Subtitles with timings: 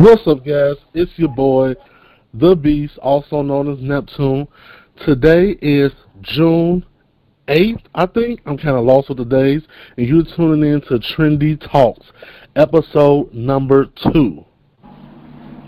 [0.00, 0.76] What's up, guys?
[0.94, 1.74] It's your boy,
[2.32, 4.48] The Beast, also known as Neptune.
[5.04, 5.92] Today is
[6.22, 6.86] June
[7.48, 8.40] 8th, I think.
[8.46, 9.60] I'm kind of lost with the days.
[9.98, 12.06] And you're tuning in to Trendy Talks,
[12.56, 14.42] episode number two.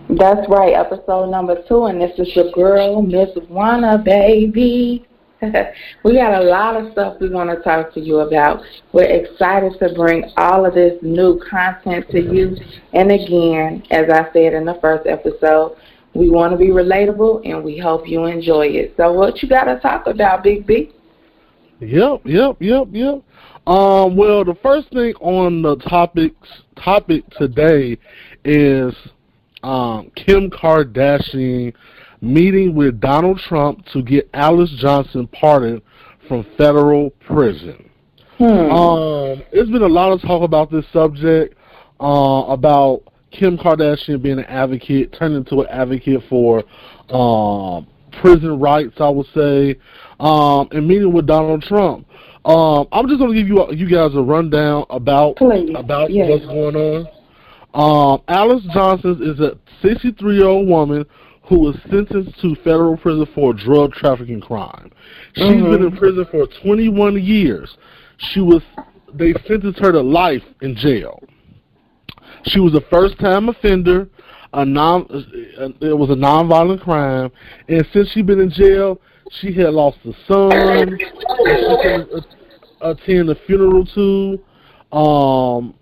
[0.09, 5.07] That's right, episode number two, and this is your girl, Miss Wanna, baby.
[6.05, 8.63] we got a lot of stuff we want to talk to you about.
[8.93, 12.57] We're excited to bring all of this new content to you.
[12.93, 15.77] And again, as I said in the first episode,
[16.15, 18.95] we want to be relatable and we hope you enjoy it.
[18.97, 20.93] So what you got to talk about, Big B?
[21.81, 23.23] Yep, yep, yep, yep.
[23.67, 27.99] Um, well, the first thing on the topics topic today
[28.45, 28.95] is
[29.63, 31.73] um, Kim Kardashian
[32.23, 35.83] meeting with Donald Trump to get Alice Johnson pardoned
[36.29, 37.91] from federal prison.
[38.39, 38.45] Hmm.
[38.45, 41.57] Um, there's been a lot of talk about this subject,
[42.01, 46.63] uh, about Kim Kardashian being an advocate, turning into an advocate for
[47.11, 47.87] um,
[48.21, 49.77] prison rights, I would say,
[50.21, 52.07] um, and meeting with Donald Trump.
[52.45, 55.71] Um, I'm just going to give you you guys a rundown about Please.
[55.77, 56.29] about yes.
[56.29, 57.09] what's going on.
[57.75, 61.07] Um, Alice Johnson is a 63 year old woman
[61.53, 64.91] who was sentenced to federal prison for a drug trafficking crime.
[65.35, 65.71] She's mm-hmm.
[65.71, 67.77] been in prison for 21 years.
[68.17, 68.63] She was
[69.13, 71.23] they sentenced her to life in jail.
[72.47, 74.09] She was a first-time offender.
[74.55, 75.07] A non
[75.83, 77.31] it was a non-violent crime,
[77.69, 78.99] and since she's been in jail,
[79.33, 80.99] she had lost a son.
[80.99, 81.07] she
[81.83, 82.27] couldn't
[82.81, 84.97] attend the funeral to.
[84.97, 85.75] Um,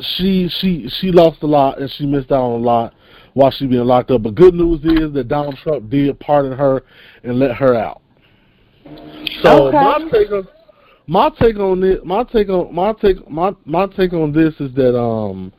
[0.00, 2.94] she she she lost a lot and she missed out on a lot
[3.36, 4.22] while she being locked up.
[4.22, 6.82] But good news is that Donald Trump did pardon her
[7.22, 8.00] and let her out.
[9.42, 9.76] So okay.
[9.76, 10.48] my take on
[11.06, 14.74] my take on it, my take on my take my my take on this is
[14.76, 15.52] that um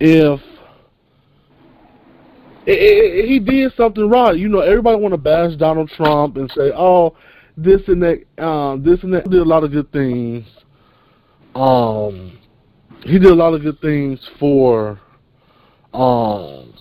[0.00, 0.38] if
[2.66, 6.50] it, it, he did something right, you know, everybody want to bash Donald Trump and
[6.50, 7.16] say, "Oh,
[7.56, 10.46] this and that, um, this and that." He did a lot of good things.
[11.54, 12.38] Um,
[13.02, 15.00] he did a lot of good things for
[15.94, 16.74] um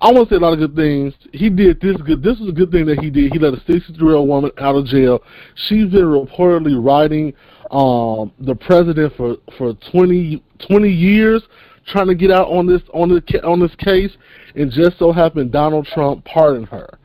[0.00, 1.14] I want to say a lot of good things.
[1.32, 2.22] He did this good.
[2.22, 3.32] This is a good thing that he did.
[3.32, 5.22] He let a 63 year old woman out of jail.
[5.54, 7.32] She's been reportedly writing
[7.70, 11.42] um, the president for for 20, 20 years,
[11.86, 14.12] trying to get out on this on this on this case,
[14.54, 16.98] and just so happened Donald Trump pardoned her.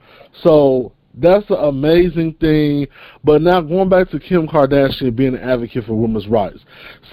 [0.43, 2.87] So that's an amazing thing.
[3.23, 6.59] But now going back to Kim Kardashian being an advocate for women's rights.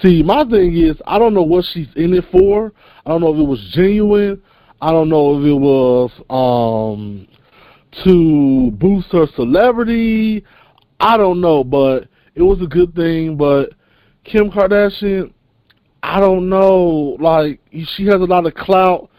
[0.01, 2.73] See, my thing is I don't know what she's in it for.
[3.05, 4.41] I don't know if it was genuine
[4.81, 7.27] I don't know if it was um,
[8.03, 10.45] to boost her celebrity.
[10.99, 13.35] I don't know, but it was a good thing.
[13.35, 13.71] But
[14.23, 15.33] Kim Kardashian,
[16.01, 17.17] I don't know.
[17.19, 19.09] Like she has a lot of clout,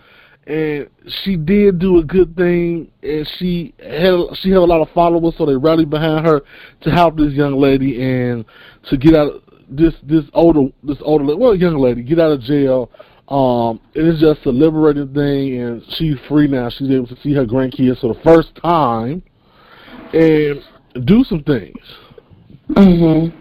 [0.47, 0.88] and
[1.22, 5.34] she did do a good thing, and she had she had a lot of followers,
[5.37, 6.41] so they rallied behind her
[6.82, 8.47] to help this young lady and
[8.88, 12.91] to get out this this older this older well young lady get out of jail
[13.31, 16.69] um, it is just a liberating thing, and she's free now.
[16.69, 19.23] She's able to see her grandkids for the first time
[20.13, 20.61] and
[21.07, 21.79] do some things.
[22.71, 23.33] Mhm.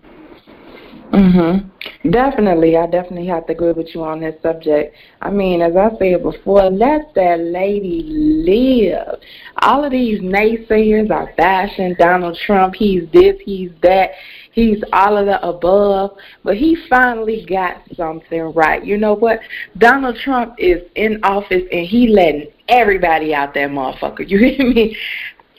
[1.12, 1.70] Mhm.
[2.12, 4.96] Definitely, I definitely have to agree with you on this subject.
[5.22, 9.20] I mean, as I said before, let that lady live.
[9.62, 12.76] All of these naysayers are bashing Donald Trump.
[12.76, 14.12] He's this, he's that.
[14.52, 18.84] He's all of the above, but he finally got something right.
[18.84, 19.40] You know what?
[19.78, 24.28] Donald Trump is in office and he letting everybody out that motherfucker.
[24.28, 24.98] You hear me?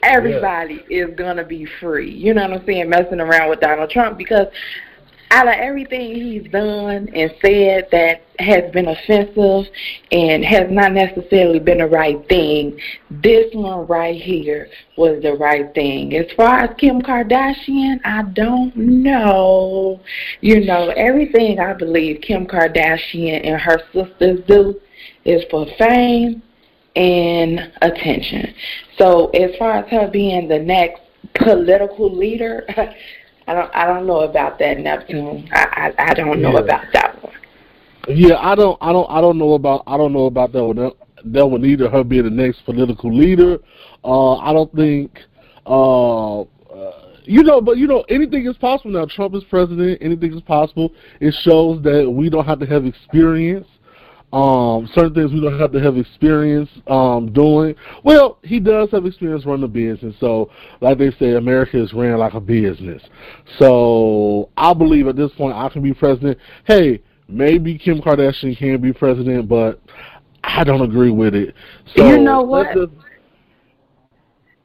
[0.03, 1.05] Everybody yeah.
[1.05, 2.11] is gonna be free.
[2.11, 2.89] You know what I'm saying?
[2.89, 4.47] Messing around with Donald Trump because
[5.31, 9.71] out of everything he's done and said that has been offensive
[10.11, 12.77] and has not necessarily been the right thing,
[13.09, 16.15] this one right here was the right thing.
[16.15, 20.01] As far as Kim Kardashian, I don't know.
[20.41, 24.79] You know, everything I believe Kim Kardashian and her sisters do
[25.23, 26.43] is for fame
[26.97, 28.53] and attention.
[28.97, 31.01] So as far as her being the next
[31.35, 32.67] political leader,
[33.51, 35.49] I don't I don't know about that Neptune.
[35.51, 36.59] I I, I don't know yeah.
[36.59, 37.33] about that one.
[38.07, 40.91] Yeah, I don't I don't I don't know about I don't know about that one.
[41.25, 43.59] That one either her being the next political leader.
[44.05, 45.19] Uh I don't think
[45.65, 46.45] uh, uh
[47.25, 49.05] you know, but you know, anything is possible now.
[49.05, 49.97] Trump is president.
[50.01, 50.93] Anything is possible.
[51.19, 53.67] It shows that we don't have to have experience
[54.33, 57.75] um, certain things we don't have to have experience um, doing.
[58.03, 60.49] Well, he does have experience running a business, so
[60.79, 63.01] like they say, America is ran like a business.
[63.59, 66.37] So I believe at this point I can be president.
[66.65, 69.81] Hey, maybe Kim Kardashian can be president, but
[70.43, 71.53] I don't agree with it.
[71.95, 72.67] So you know what?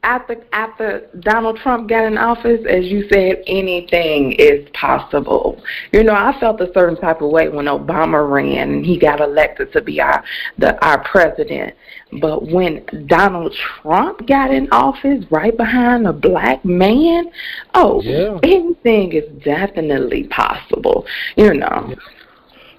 [0.03, 5.61] After after Donald Trump got in office, as you said, anything is possible.
[5.91, 9.19] You know, I felt a certain type of way when Obama ran and he got
[9.19, 10.23] elected to be our
[10.57, 11.75] the our president.
[12.21, 17.29] But when Donald Trump got in office, right behind a black man,
[17.73, 18.39] oh, yeah.
[18.43, 21.05] anything is definitely possible.
[21.35, 21.95] You know,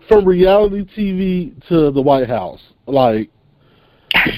[0.08, 3.30] from reality TV to the White House, like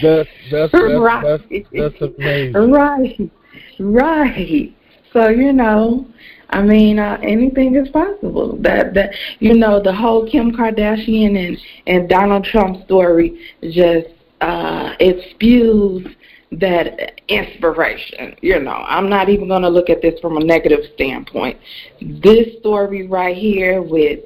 [0.03, 1.41] that's that's that's, right.
[1.51, 2.71] that's, that's amazing.
[2.71, 3.31] Right,
[3.79, 4.77] right.
[5.13, 6.07] So you know,
[6.51, 8.57] I mean, uh, anything is possible.
[8.57, 14.09] That that you know, the whole Kim Kardashian and and Donald Trump story just
[14.41, 16.07] uh, it spews
[16.53, 18.35] that inspiration.
[18.41, 21.59] You know, I'm not even going to look at this from a negative standpoint.
[22.01, 24.21] This story right here with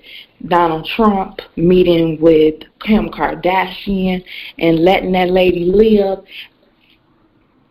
[0.48, 4.24] Donald Trump meeting with Kim Kardashian
[4.58, 6.20] and letting that lady live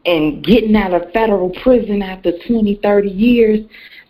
[0.05, 3.59] and getting out of federal prison after 20, 30 years.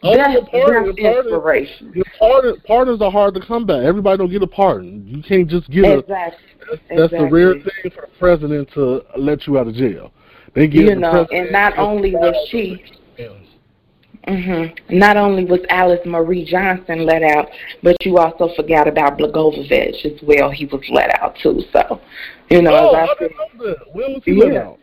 [0.05, 2.03] Oh, that's, pardon, that's inspiration.
[2.19, 3.85] Pardon, pardons are hard to come by.
[3.85, 5.07] Everybody don't get a pardon.
[5.07, 6.13] You can't just get exactly.
[6.13, 6.17] a.
[6.17, 7.31] That's, that's exactly.
[7.31, 10.11] rare thing for the president to let you out of jail.
[10.53, 12.83] They give you know, and not only was she.
[14.27, 14.97] Mm-hmm.
[14.97, 17.49] Not only was Alice Marie Johnson let out,
[17.81, 20.49] but you also forgot about Blagojevich as well.
[20.49, 21.61] He was let out too.
[21.73, 21.99] So,
[22.49, 23.75] you know, oh, I, I didn't know.
[23.91, 24.43] When was he yeah.
[24.45, 24.79] let out?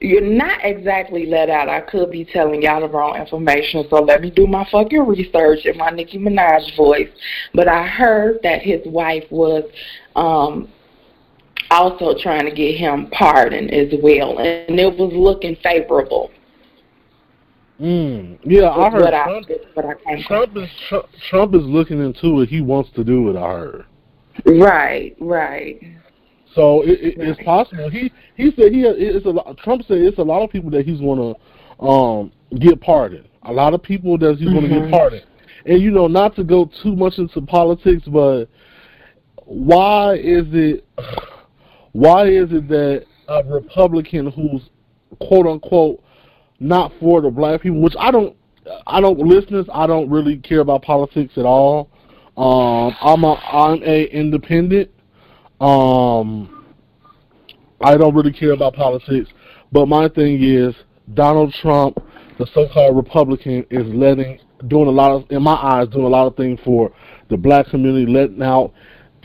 [0.00, 1.68] You're not exactly let out.
[1.68, 5.64] I could be telling y'all the wrong information, so let me do my fucking research
[5.64, 7.08] in my Nicki Minaj voice.
[7.54, 9.64] But I heard that his wife was
[10.14, 10.68] um
[11.70, 16.30] also trying to get him pardoned as well, and it was looking favorable.
[17.80, 19.46] Mm, yeah, I heard Trump,
[20.06, 22.48] I, Trump is Trump, Trump is looking into it.
[22.48, 23.36] He wants to do it.
[23.36, 23.86] I heard.
[24.46, 25.82] Right, right.
[26.54, 27.28] So it, it, right.
[27.28, 27.90] it's possible.
[27.90, 30.86] He he said he it's a lot, Trump said it's a lot of people that
[30.86, 33.28] he's going to um, get pardoned.
[33.42, 34.58] A lot of people that he's mm-hmm.
[34.58, 35.26] going to get pardoned.
[35.66, 38.46] And you know, not to go too much into politics, but
[39.44, 40.86] why is it
[41.96, 44.68] why is it that a Republican who's
[45.18, 46.02] quote unquote
[46.60, 48.36] not for the black people, which I don't,
[48.86, 51.88] I don't, listeners, I don't really care about politics at all.
[52.36, 54.90] Um, I'm a, I'm a independent.
[55.58, 56.66] Um,
[57.80, 59.30] I don't really care about politics,
[59.72, 60.74] but my thing is
[61.14, 61.96] Donald Trump,
[62.38, 64.38] the so-called Republican, is letting,
[64.68, 66.92] doing a lot of, in my eyes, doing a lot of things for
[67.30, 68.74] the black community, letting out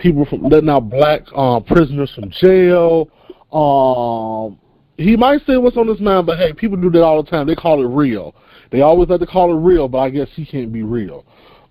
[0.02, 3.10] people from, letting out black uh, prisoners from jail.
[3.54, 4.60] Um,
[4.98, 7.48] he might say what's on his mind, but hey, people do that all the time.
[7.48, 8.36] They call it real.
[8.72, 11.26] They always like to call it real, but I guess he can't be real.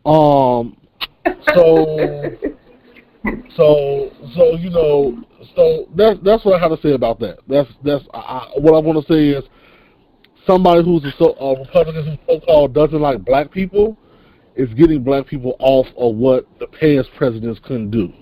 [0.05, 0.77] Um,
[1.55, 2.31] so,
[3.57, 5.23] so, so you know,
[5.55, 7.39] so that's that's what I have to say about that.
[7.49, 9.45] That's that's I, what I want to say is
[10.47, 13.97] somebody who's a, so, a Republican who so-called doesn't like black people
[14.57, 18.13] is getting black people off of what the past presidents couldn't do.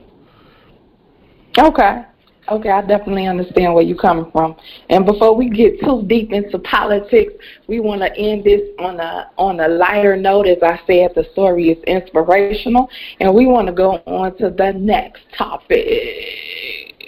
[1.58, 2.04] Okay.
[2.50, 4.56] Okay, I definitely understand where you're coming from.
[4.88, 7.34] And before we get too deep into politics,
[7.66, 10.46] we want to end this on a on a lighter note.
[10.46, 12.88] As I said, the story is inspirational,
[13.20, 15.84] and we want to go on to the next topic.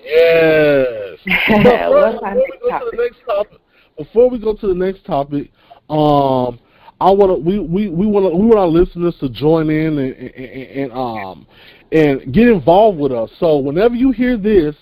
[0.05, 1.19] Yes.
[1.49, 2.99] What's our next topic?
[2.99, 3.61] next topic?
[3.97, 5.51] Before we go to the next topic,
[5.89, 6.59] um,
[7.01, 10.15] I want to we we we want we want our listeners to join in and,
[10.15, 11.47] and, and um
[11.93, 13.31] and get involved with us.
[13.39, 14.75] So whenever you hear this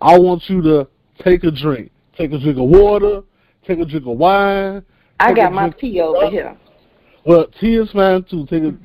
[0.00, 0.88] I want you to
[1.22, 1.90] take a drink.
[2.16, 3.22] Take a drink of water.
[3.66, 4.84] Take a drink of wine.
[5.18, 6.56] I got my tea over here.
[7.24, 8.46] Well, tea is fine too.
[8.46, 8.76] Take a,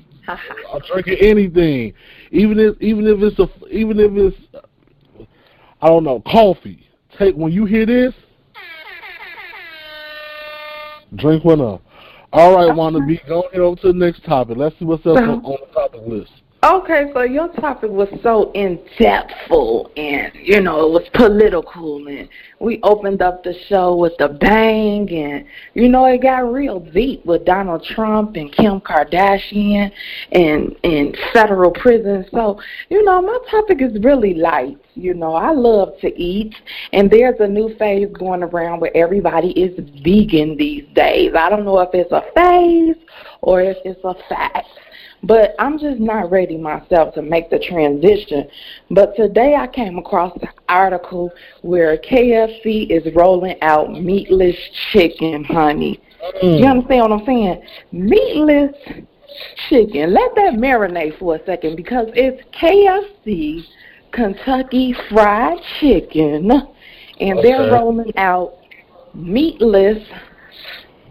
[0.73, 1.93] a drink of anything,
[2.31, 4.65] even if even if it's a even if it's
[5.81, 6.87] I don't know coffee.
[7.19, 8.13] Take when you hear this,
[11.15, 11.83] drink one up.
[12.33, 14.57] All right, Wanda B, go ahead over to the next topic.
[14.57, 16.31] Let's see what's else on, on the topic list.
[16.63, 22.29] Okay, so your topic was so in depthful and you know it was political and
[22.59, 27.25] we opened up the show with the bang and you know it got real deep
[27.25, 29.91] with Donald Trump and Kim Kardashian
[30.33, 32.27] and in federal prison.
[32.29, 34.77] So, you know, my topic is really light.
[34.95, 36.53] You know, I love to eat
[36.91, 41.33] and there's a new phase going around where everybody is vegan these days.
[41.35, 42.97] I don't know if it's a phase
[43.41, 44.67] or if it's a fact.
[45.23, 48.47] But I'm just not ready myself to make the transition.
[48.89, 51.31] But today I came across an article
[51.61, 54.57] where KFC is rolling out meatless
[54.91, 56.01] chicken, honey.
[56.43, 56.59] Mm.
[56.59, 57.63] You understand what I'm saying?
[57.91, 58.75] Meatless
[59.69, 60.13] chicken.
[60.13, 63.63] Let that marinate for a second because it's KFC
[64.11, 67.41] Kentucky Fried Chicken, and okay.
[67.41, 68.57] they're rolling out
[69.13, 70.03] meatless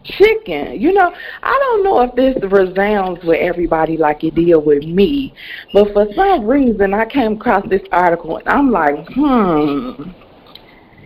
[0.04, 0.80] chicken.
[0.80, 5.35] You know, I don't know if this resounds with everybody like it did with me,
[5.73, 10.11] but for some reason I came across this article and I'm like, hmm.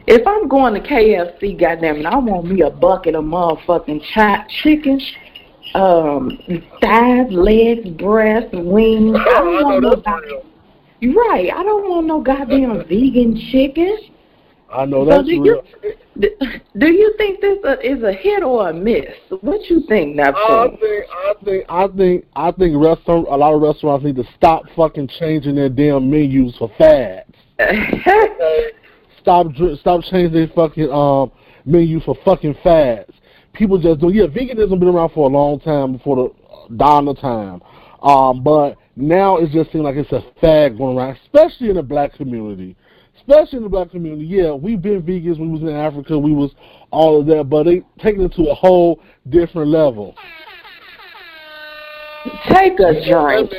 [0.07, 4.51] If I'm going to KFC, goddamn it, I want me a bucket of motherfucking chopped
[4.51, 5.01] chicken,
[5.75, 6.39] um,
[6.83, 9.17] thighs, legs, breasts, wings.
[9.19, 9.97] I don't want no
[11.13, 13.99] Right, I don't want no goddamn vegan chicken.
[14.73, 15.65] I know that's so do real.
[15.83, 16.31] You,
[16.79, 19.05] do you think this is a hit or a miss?
[19.41, 20.37] What you think, Neptune?
[20.37, 23.27] I think, I think, I think, I think restaurant.
[23.29, 27.31] A lot of restaurants need to stop fucking changing their damn menus for fads.
[29.21, 29.47] stop,
[29.81, 31.31] stop changing their fucking um
[31.65, 33.13] menu for fucking fads.
[33.53, 34.11] People just do.
[34.13, 36.17] Yeah, veganism been around for a long time before
[36.69, 37.63] the dawn of time.
[38.03, 41.83] Um, but now it just seems like it's a fad going around, especially in the
[41.83, 42.77] black community
[43.27, 44.25] especially in the black community.
[44.25, 45.39] Yeah, we've been vegans.
[45.39, 46.19] We was in Africa.
[46.19, 46.51] We was
[46.91, 50.15] all of that, but they taking it to a whole different level.
[52.49, 53.51] Take a drink.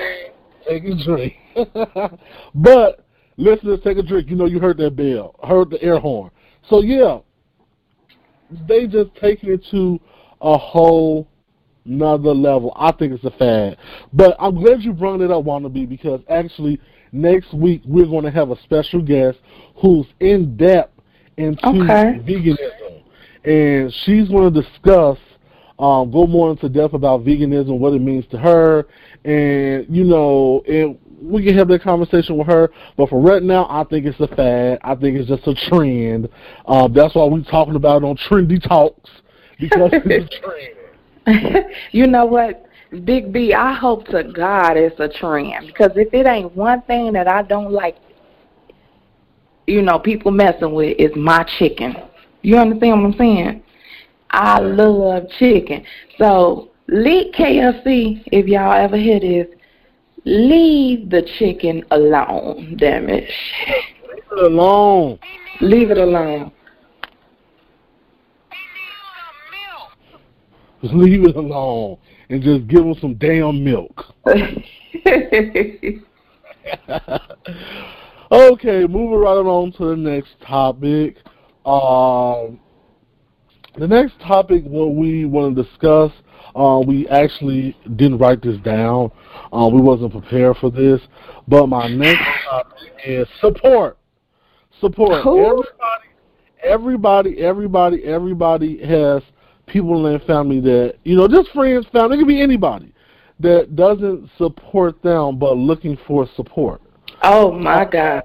[0.68, 1.34] Take a drink.
[2.56, 3.06] but
[3.38, 4.30] listeners, take a drink.
[4.30, 6.32] You know, you heard that bell, heard the air horn.
[6.70, 7.20] So yeah,
[8.68, 10.00] they just taking it to
[10.42, 11.28] a whole
[11.86, 12.74] another level.
[12.76, 13.78] I think it's a fad.
[14.14, 16.80] But I'm glad you brought it up, Wannabe, because actually
[17.12, 19.38] next week we're going to have a special guest
[19.76, 21.00] who's in depth
[21.38, 22.20] into okay.
[22.24, 23.04] veganism,
[23.44, 25.18] and she's going to discuss,
[25.80, 28.88] um, go more into depth about veganism, what it means to her,
[29.24, 32.72] and you know, and we can have that conversation with her.
[32.98, 34.80] But for right now, I think it's a fad.
[34.84, 36.30] I think it's just a trend.
[36.66, 39.10] Um, that's why we're talking about it on Trendy Talks
[39.60, 40.75] because it's a trend.
[41.92, 42.66] you know what?
[43.04, 47.14] Big B, I hope to God it's a trend because if it ain't one thing
[47.14, 47.98] that I don't like,
[49.68, 51.96] you know, people messing with is my chicken.
[52.42, 53.64] You understand what I'm saying?
[54.30, 55.84] I love chicken.
[56.18, 59.48] So, leave KFC, if y'all ever hear this,
[60.26, 63.30] leave the chicken alone, damn it.
[64.08, 65.20] Leave it alone.
[65.62, 66.52] Leave it alone.
[70.86, 71.98] Just leave it alone
[72.30, 74.06] and just give them some damn milk.
[78.32, 81.18] okay, moving right on to the next topic.
[81.66, 82.60] Um,
[83.78, 86.12] the next topic, what we want to discuss,
[86.56, 89.12] uh, we actually didn't write this down.
[89.52, 91.02] Uh, we wasn't prepared for this.
[91.48, 93.98] But my next topic is support.
[94.82, 95.24] Support.
[95.24, 95.64] Who?
[96.64, 99.24] Everybody, everybody, everybody, everybody has
[99.68, 102.94] people in their family that you know, just friends, family, it could be anybody
[103.40, 106.82] that doesn't support them but looking for support.
[107.22, 108.24] Oh my God.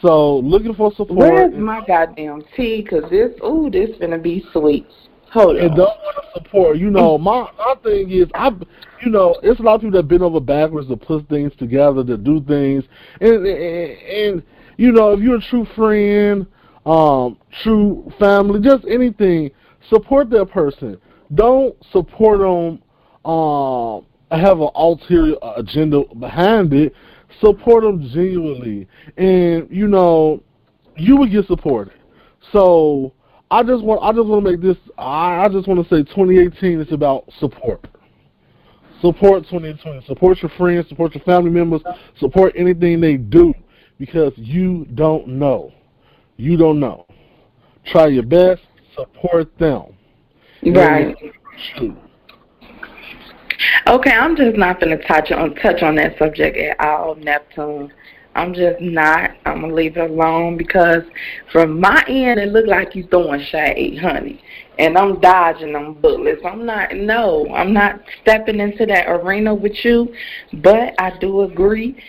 [0.00, 1.18] So looking for support.
[1.18, 2.84] Where's my goddamn tea?
[2.88, 4.86] Cause this, ooh, this gonna be sweet.
[5.30, 5.76] Hold and on.
[5.76, 6.76] don't want to support.
[6.76, 8.50] You know, my my thing is, I,
[9.02, 12.04] you know, it's a lot of people that been over backwards to put things together,
[12.04, 12.84] to do things,
[13.20, 14.42] and and, and
[14.76, 16.46] you know, if you're a true friend,
[16.84, 19.50] um, true family, just anything,
[19.88, 20.98] support that person.
[21.34, 22.82] Don't support them.
[23.30, 26.94] Um, have an ulterior agenda behind it.
[27.40, 30.42] Support them genuinely, and you know,
[30.96, 31.94] you will get supported.
[32.52, 33.12] So
[33.50, 34.76] I just want I just want to make this.
[34.98, 37.86] I, I just want to say 2018 is about support.
[39.00, 40.06] Support 2020.
[40.06, 40.88] Support your friends.
[40.88, 41.82] Support your family members.
[42.18, 43.52] Support anything they do
[43.98, 45.72] because you don't know.
[46.36, 47.06] You don't know.
[47.86, 48.62] Try your best.
[48.94, 49.94] Support them.
[50.64, 51.16] Right.
[53.86, 57.92] Okay, I'm just not gonna touch on touch on that subject at all, Neptune.
[58.34, 59.32] I'm just not.
[59.44, 61.02] I'm gonna leave it alone because
[61.50, 64.42] from my end it looked like you throwing shade, honey.
[64.78, 66.40] And I'm dodging them bullets.
[66.44, 70.12] I'm not no, I'm not stepping into that arena with you,
[70.54, 72.02] but I do agree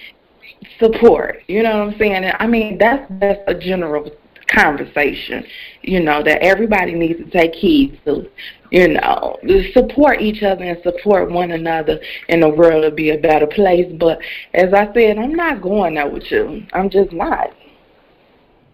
[0.79, 1.43] support.
[1.47, 2.31] You know what I'm saying?
[2.39, 4.09] I mean that's that's a general
[4.47, 5.45] conversation,
[5.81, 8.29] you know, that everybody needs to take heed to,
[8.71, 9.37] you know,
[9.73, 13.91] support each other and support one another and the world will be a better place.
[13.99, 14.19] But
[14.53, 16.63] as I said, I'm not going there with you.
[16.73, 17.51] I'm just not.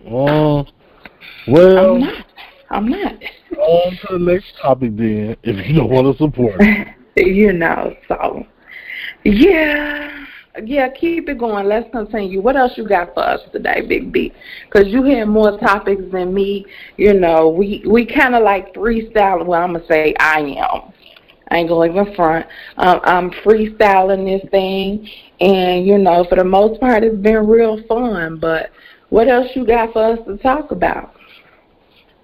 [0.07, 0.65] Oh,
[1.47, 1.95] well.
[1.95, 2.25] I'm not.
[2.71, 3.15] I'm not.
[3.57, 6.61] On to the next topic then, if you don't want to support.
[7.15, 8.45] you know, so,
[9.23, 10.25] yeah
[10.65, 11.67] yeah, keep it going.
[11.67, 12.41] Let's continue.
[12.41, 14.33] What else you got for us today, Big B?
[14.65, 16.65] Because you had more topics than me.
[16.97, 19.45] You know, we we kind of like freestyle.
[19.45, 20.93] Well, I'm gonna say I am.
[21.51, 22.45] I ain't going to front.
[22.77, 27.81] Um, I'm freestyling this thing, and you know, for the most part, it's been real
[27.87, 28.37] fun.
[28.37, 28.69] But
[29.09, 31.15] what else you got for us to talk about?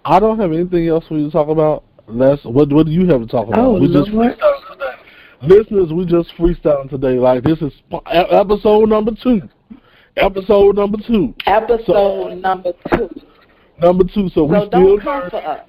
[0.06, 1.84] I don't have anything else for you to talk about.
[2.08, 3.60] Les, what what do you have to talk about?
[3.60, 4.38] Oh, we just Lord.
[5.42, 7.20] Listeners, we just freestyling today.
[7.20, 7.72] Like this is
[8.12, 9.42] episode number two.
[10.18, 11.34] Episode number two.
[11.46, 13.10] Episode number two.
[13.82, 14.30] Number two.
[14.30, 15.60] So we So still don't come for us.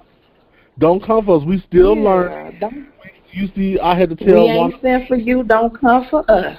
[0.79, 1.43] Don't come for us.
[1.45, 2.57] We still yeah, learn.
[2.59, 2.87] Don't,
[3.31, 4.27] You see, I had to tell.
[4.45, 5.43] we ain't one sent for you.
[5.43, 6.57] Don't come for us.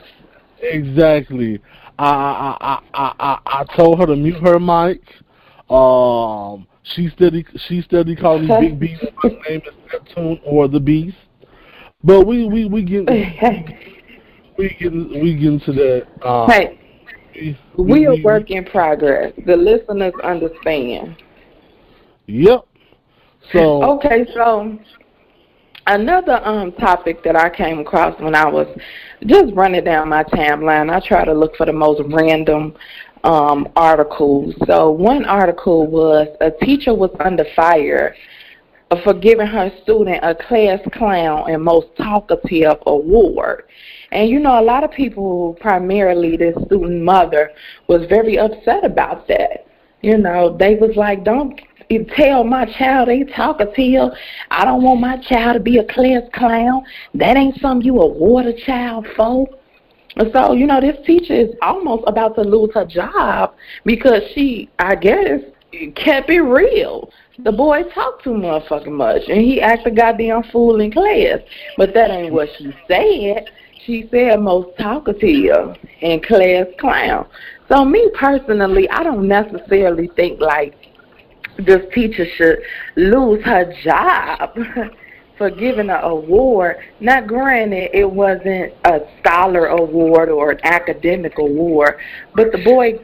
[0.60, 1.60] exactly.
[1.98, 5.00] I I I I I, I told her to mute her mic.
[5.70, 9.04] Um, she steady she steady calling me Big Beast.
[9.22, 11.16] My name is Neptune or the Beast.
[12.04, 13.08] But we we we get
[14.56, 16.06] we get we get into that.
[16.24, 16.78] Um, hey,
[17.76, 19.32] we, we are work in progress.
[19.46, 21.16] The listeners understand.
[22.26, 22.66] Yep.
[23.52, 24.78] So Okay, so
[25.88, 28.68] another um topic that I came across when I was
[29.26, 32.76] just running down my timeline, I try to look for the most random
[33.24, 34.54] um articles.
[34.68, 38.14] So one article was a teacher was under fire
[39.02, 43.64] for giving her student a class clown and most talkative award.
[44.12, 47.52] And you know, a lot of people, primarily the student mother,
[47.86, 49.66] was very upset about that.
[50.00, 54.10] You know, they was like, don't you tell my child they talkative.
[54.50, 56.84] I don't want my child to be a class clown.
[57.14, 59.48] That ain't something you award a child for.
[60.16, 63.54] And so, you know, this teacher is almost about to lose her job
[63.84, 65.40] because she, I guess,
[65.94, 67.10] kept it real.
[67.40, 71.38] The boy talked too motherfucking much, and he acted goddamn fool in class.
[71.76, 73.50] But that ain't what she said.
[73.84, 77.28] She said most talkative and class clown.
[77.68, 80.74] So me personally, I don't necessarily think like
[81.58, 82.58] this teacher should
[82.96, 84.58] lose her job
[85.38, 86.78] for giving an award.
[86.98, 91.98] Not granted, it wasn't a scholar award or an academic award,
[92.34, 92.98] but the boy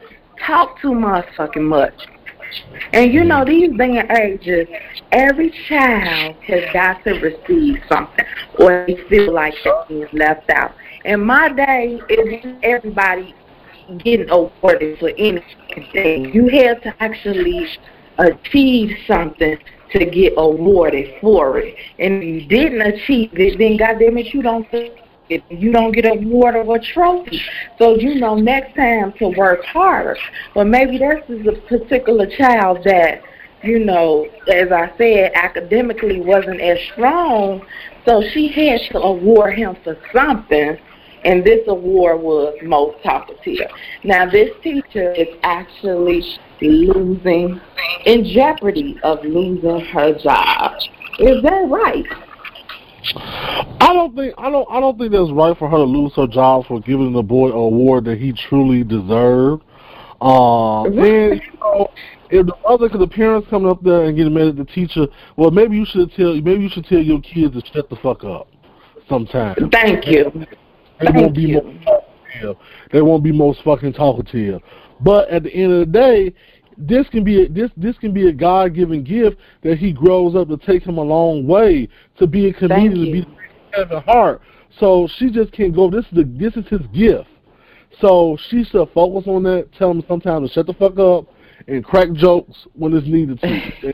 [0.45, 1.93] talked too motherfucking much.
[2.93, 4.67] And you know, these day and ages,
[5.11, 8.25] every child has got to receive something,
[8.59, 10.73] or they feel like they're being left out.
[11.03, 13.35] In my day, wasn't everybody
[13.99, 16.33] getting awarded for anything.
[16.33, 17.67] You had to actually
[18.17, 19.57] achieve something
[19.91, 21.75] to get awarded for it.
[21.99, 24.69] And if you didn't achieve it, then goddamn it, you don't
[25.29, 25.43] it.
[25.49, 27.41] You don't get an award or a trophy.
[27.77, 30.17] So you know next time to work harder.
[30.53, 33.21] But maybe this is a particular child that,
[33.63, 37.65] you know, as I said, academically wasn't as strong.
[38.05, 40.77] So she had to award him for something
[41.25, 43.71] and this award was most talkative.
[44.03, 46.23] Now, this teacher is actually
[46.61, 47.59] losing,
[48.05, 50.73] in jeopardy of losing her job.
[51.17, 52.05] Is that right?
[53.15, 56.27] I don't think I don't I don't think that's right for her to lose her
[56.27, 59.63] job for giving the boy an award that he truly deserved.
[60.21, 61.91] Um, and you know,
[62.29, 65.07] if the other, cause the parents coming up there and getting mad at the teacher,
[65.35, 68.23] well, maybe you should tell maybe you should tell your kids to shut the fuck
[68.23, 68.47] up.
[69.07, 70.31] Sometimes Thank you.
[70.99, 71.61] they Thank won't be you.
[71.61, 72.57] most talkative.
[72.91, 74.61] They won't be most fucking talkative.
[75.01, 76.33] But at the end of the day,
[76.77, 80.35] this can be a, this this can be a God given gift that he grows
[80.35, 83.37] up to take him a long way to be a comedian, to be
[83.73, 84.41] Kevin Hart.
[84.79, 85.89] So she just can't go.
[85.89, 87.27] This is the this is his gift.
[88.01, 89.69] So she should focus on that.
[89.77, 91.27] Tell him sometimes to shut the fuck up
[91.67, 93.93] and crack jokes when it's needed to.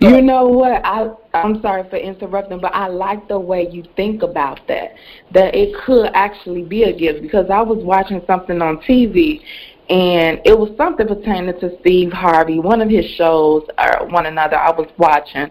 [0.00, 0.84] you know what?
[0.84, 4.94] I I'm sorry for interrupting, but I like the way you think about that.
[5.32, 9.42] That it could actually be a gift because I was watching something on TV
[9.88, 14.56] and it was something pertaining to Steve Harvey, one of his shows or one another
[14.56, 15.50] I was watching.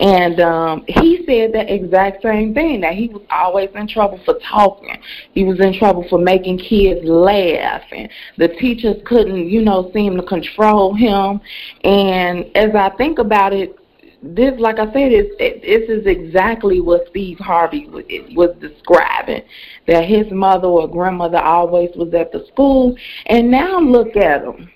[0.00, 4.38] And um he said the exact same thing that he was always in trouble for
[4.48, 4.96] talking.
[5.32, 8.08] He was in trouble for making kids laugh and
[8.38, 11.40] the teachers couldn't, you know, seem to control him.
[11.84, 13.76] And as I think about it,
[14.24, 19.42] this, like I said, is this is exactly what Steve Harvey was, was describing.
[19.86, 24.70] That his mother or grandmother always was at the school, and now look at him.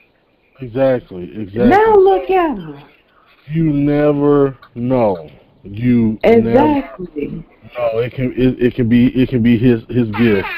[0.61, 1.69] exactly, exactly.
[1.69, 2.83] Now look at him.
[3.51, 5.31] you never know.
[5.65, 7.45] You Exactly.
[7.77, 10.49] No, it can it, it can be it can be his his gift.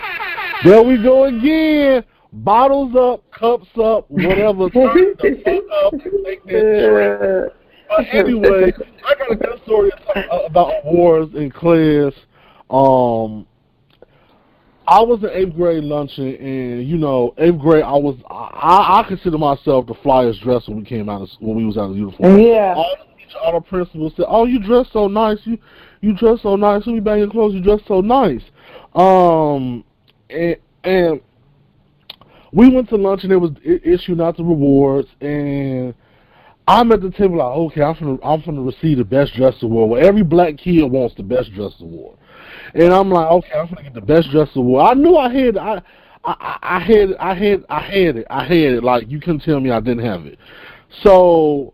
[0.65, 2.05] There we go again.
[2.33, 4.69] Bottles up, cups up, whatever.
[4.71, 7.60] Turn the fuck up,
[7.91, 8.73] But anyway,
[9.05, 9.91] I got a good story
[10.47, 12.13] about awards in class.
[12.71, 13.47] Um,
[14.87, 19.09] I was in eighth grade luncheon, and you know, eighth grade, I was I, I
[19.09, 21.97] consider myself the flyest dress when we came out of when we was out of
[21.97, 22.39] uniform.
[22.39, 22.75] yeah.
[22.77, 25.39] All the all the principals said, "Oh, you dress so nice.
[25.45, 25.59] You
[26.01, 26.87] you dress so nice.
[26.87, 27.55] Let me buy your clothes.
[27.55, 28.43] You dress so nice."
[28.95, 29.85] Um,
[30.29, 31.21] and and
[32.53, 35.95] we went to lunch and it was issuing out the rewards and
[36.71, 39.91] I'm at the table like, okay, I'm gonna I'm gonna receive the best dress award.
[39.91, 42.17] Well, every black kid wants the best dress award,
[42.75, 44.87] and I'm like, okay, I'm gonna get the best dress award.
[44.89, 45.83] I knew I had I.
[46.23, 49.59] I, I had I had I had it I had it like you couldn't tell
[49.59, 50.39] me I didn't have it.
[51.03, 51.73] So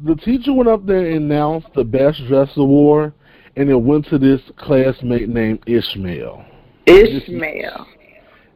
[0.00, 3.12] the teacher went up there and announced the best dress award,
[3.54, 6.44] and it went to this classmate named Ishmael.
[6.86, 7.86] Ishmael.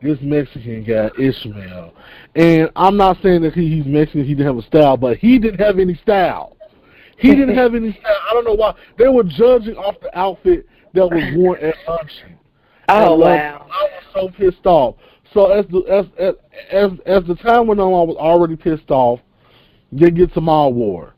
[0.02, 1.94] This, Mexican guy, Ishmael.
[2.34, 5.38] And I'm not saying that he, he's Mexican, he didn't have a style, but he
[5.38, 6.56] didn't have any style.
[7.18, 8.16] He didn't have any style.
[8.30, 8.74] I don't know why.
[8.98, 12.38] They were judging off the outfit that was worn at luncheon.
[12.88, 13.66] Oh uh, wow!
[13.70, 14.96] I was so pissed off.
[15.32, 16.34] So as the as as
[16.70, 19.20] as, as the time went on, I was already pissed off.
[19.92, 21.12] They get to my award.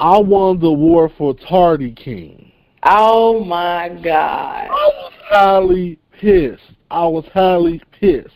[0.00, 2.52] I won the award for Tardy King.
[2.84, 4.68] Oh my God!
[4.70, 6.62] I was highly pissed.
[6.90, 8.34] I was highly pissed.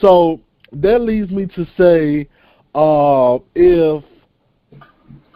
[0.00, 0.40] So
[0.72, 2.28] that leads me to say,
[2.74, 4.04] uh, if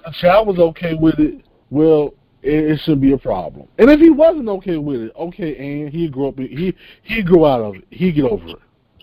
[0.05, 3.67] the child was okay with it, well, it, it shouldn't be a problem.
[3.79, 7.47] And if he wasn't okay with it, okay, and he grew up, he he grew
[7.47, 7.85] out of it.
[7.91, 8.57] He get over it.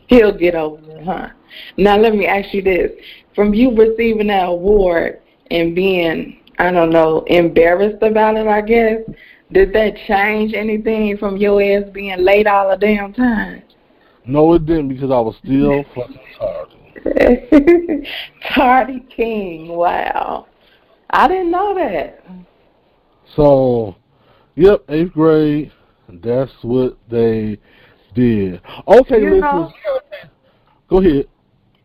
[0.07, 1.29] He'll get over it, huh?
[1.77, 2.91] Now let me ask you this:
[3.35, 8.99] from you receiving that award and being, I don't know, embarrassed about it, I guess,
[9.51, 13.63] did that change anything from your ass being late all the damn time?
[14.25, 18.07] No, it didn't because I was still fucking tardy.
[18.53, 20.47] tardy King, wow.
[21.09, 22.23] I didn't know that.
[23.35, 23.95] So,
[24.55, 25.71] yep, eighth grade,
[26.07, 27.57] that's what they
[28.13, 28.61] did.
[28.87, 29.71] Okay, you know,
[30.89, 31.27] go ahead.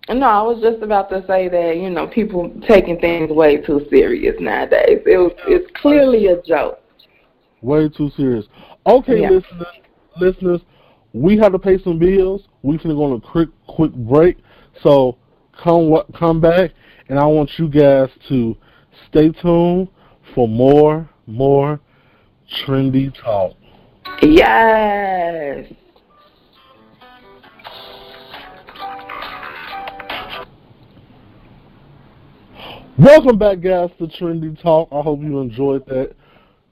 [0.08, 3.86] No, I was just about to say that you know people taking things way too
[3.90, 5.00] serious nowadays.
[5.04, 6.80] It was it's clearly a joke.
[7.66, 8.44] Way too serious.
[8.86, 9.30] Okay, yeah.
[9.30, 9.66] listeners,
[10.20, 10.60] listeners,
[11.12, 12.42] we have to pay some bills.
[12.62, 14.36] We finna go on a quick quick break.
[14.84, 15.18] So
[15.64, 16.70] come come back,
[17.08, 18.56] and I want you guys to
[19.08, 19.88] stay tuned
[20.32, 21.80] for more more
[22.64, 23.56] trendy talk.
[24.22, 25.66] Yes.
[32.96, 34.88] Welcome back, guys, to Trendy Talk.
[34.92, 36.14] I hope you enjoyed that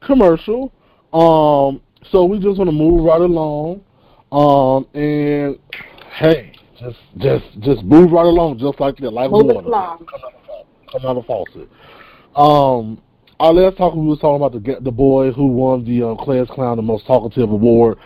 [0.00, 0.72] commercial.
[1.14, 3.82] Um, so we just want to move right along.
[4.32, 5.58] Um, and
[6.18, 9.66] hey, just just just move right along, just like that, like move water.
[9.66, 9.98] Along.
[9.98, 11.68] Come out of, come out of faucet.
[12.34, 13.00] Um,
[13.38, 16.48] our last talk we was talking about the the boy who won the um, class
[16.50, 17.98] clown, the most talkative award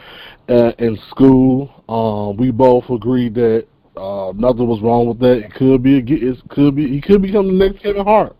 [0.50, 1.82] uh, in school.
[1.88, 3.66] Um, we both agreed that
[3.96, 5.38] uh, nothing was wrong with that.
[5.38, 8.36] It could be a, it could be he could become the next Kevin Hart,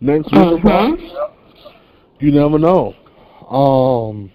[0.00, 0.96] next uh-huh.
[2.20, 2.94] You never know.
[3.52, 4.32] Um,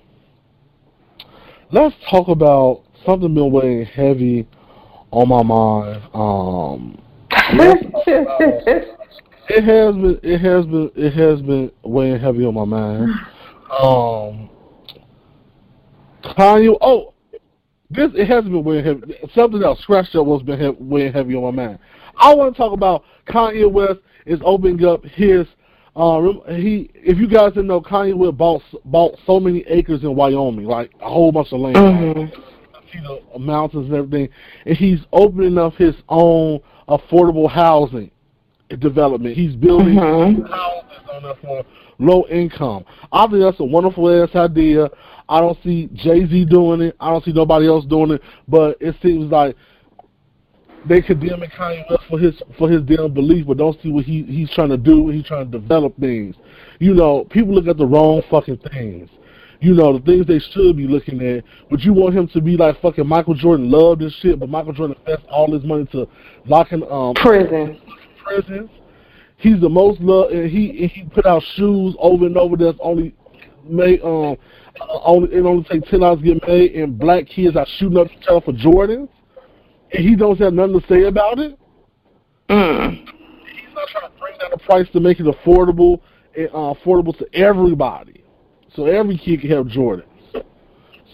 [1.71, 4.47] let's talk about something been weighing heavy
[5.10, 6.03] on my mind.
[6.13, 7.01] Um,
[9.49, 13.10] it has been, it has been, it has been weighing heavy on my mind.
[13.71, 14.49] Um,
[16.38, 16.77] Kanye.
[16.80, 17.15] Oh,
[17.89, 19.15] this it has been weighing heavy.
[19.34, 21.80] Something else, scratched up was been he- weighing heavy on my mind.
[22.17, 25.47] I want to talk about Kanye West is opening up his.
[25.98, 30.16] Uh, he, if you guys didn't know, Kanye West bought bought so many acres in
[30.16, 31.76] Wyoming, like a whole bunch of land.
[31.76, 32.42] Mm-hmm
[32.94, 34.30] you know, mountains and everything,
[34.66, 38.12] and he's opening up his own affordable housing
[38.80, 39.36] development.
[39.36, 40.42] He's building mm-hmm.
[40.44, 41.64] houses on that for
[42.00, 42.86] low income.
[43.12, 44.90] I think that's a wonderful ass idea.
[45.30, 46.96] I don't see Jay Z doing it.
[47.00, 48.22] I don't see nobody else doing it.
[48.48, 49.56] But it seems like
[50.86, 54.24] they condemn Kanye West for his for his damn belief, but don't see what he
[54.24, 55.10] he's trying to do.
[55.10, 56.36] He's trying to develop things.
[56.80, 59.10] You know, people look at the wrong fucking things
[59.60, 61.44] you know, the things they should be looking at.
[61.70, 64.74] But you want him to be like fucking Michael Jordan, love this shit, but Michael
[64.74, 66.08] Jordan invests all his money to
[66.46, 67.80] lock in um prison.
[68.24, 68.70] Prisons.
[69.38, 73.16] He's the most loved, and he he put out shoes over and over that's only
[73.63, 74.38] made um
[75.04, 78.08] only it only takes ten hours to get made, and black kids are shooting up
[78.12, 79.10] each other for Jordans, and
[79.91, 81.58] he don't have nothing to say about it.
[82.50, 83.00] Mm.
[83.00, 86.00] He's not trying to bring down the price to make it affordable,
[86.38, 88.23] uh, affordable to everybody
[88.78, 90.06] so every kid can have Jordans.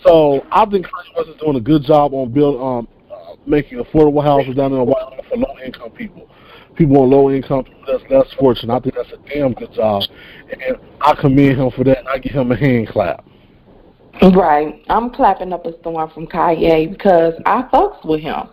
[0.05, 3.81] So I think Kanye West is doing a good job on build um uh, making
[3.81, 6.29] affordable houses down there in Wyoming for low income people.
[6.75, 8.73] People on low income, that's less fortunate.
[8.73, 10.03] I think that's a damn good job,
[10.51, 11.99] and I commend him for that.
[11.99, 13.23] and I give him a hand clap.
[14.21, 18.49] Right, I'm clapping up a storm from Kanye because I fucks with him.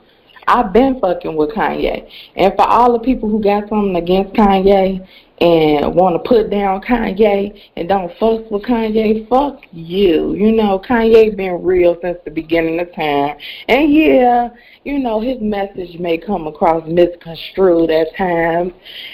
[0.46, 2.10] I've been fucking with Kanye.
[2.36, 5.06] And for all the people who got something against Kanye
[5.40, 10.34] and want to put down Kanye and don't fuck with Kanye, fuck you.
[10.34, 13.36] You know, Kanye been real since the beginning of time.
[13.68, 14.50] And yeah,
[14.84, 18.72] you know, his message may come across misconstrued at times.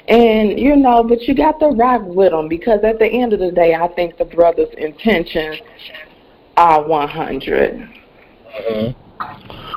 [0.09, 3.41] And, you know, but you got to rock with him because at the end of
[3.41, 5.61] the day, I think the brother's intentions
[6.57, 7.89] are 100.
[8.57, 9.76] Mm-hmm.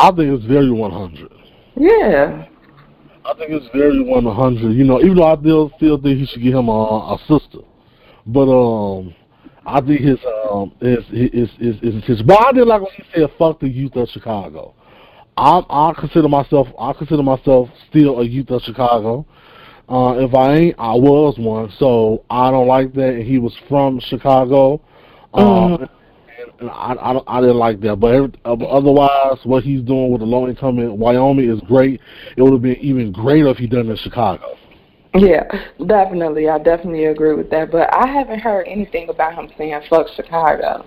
[0.00, 1.30] I think it's very 100.
[1.76, 2.46] Yeah.
[3.26, 4.72] I think it's very 100.
[4.72, 7.58] You know, even though I still still think he should give him a, a sister,
[8.26, 9.14] but um,
[9.66, 10.18] I think his
[10.50, 13.68] um his his his his, his well, I did like when he said "fuck the
[13.68, 14.74] youth of Chicago."
[15.36, 19.26] I I consider myself I consider myself still a youth of Chicago.
[19.86, 21.70] Uh, if I ain't, I was one.
[21.78, 23.14] So I don't like that.
[23.14, 24.80] And he was from Chicago.
[25.34, 25.88] Um,
[26.62, 27.96] I, I, I didn't like that.
[27.96, 32.00] But every, uh, otherwise, what he's doing with the low income in Wyoming is great.
[32.36, 34.56] It would have been even greater if he done it in Chicago.
[35.14, 35.44] Yeah,
[35.86, 36.48] definitely.
[36.48, 37.72] I definitely agree with that.
[37.72, 40.86] But I haven't heard anything about him saying "fuck Chicago."